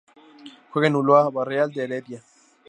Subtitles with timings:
[0.71, 2.23] Juega en Ulloa Barreal de Heredia.